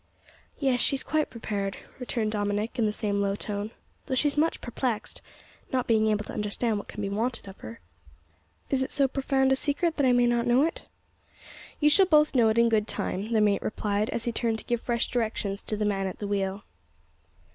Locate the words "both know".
12.07-12.49